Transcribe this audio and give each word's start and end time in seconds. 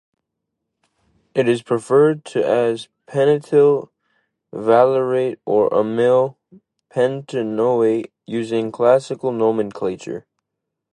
It 1.35 1.47
is 1.47 1.69
referred 1.69 2.25
to 2.33 2.43
as 2.43 2.89
pentyl 3.05 3.89
valerate 4.51 5.37
or 5.45 5.71
amyl 5.71 6.39
pentanoate 6.91 8.09
using 8.25 8.71
classical 8.71 9.31
nomenclature. 9.31 10.25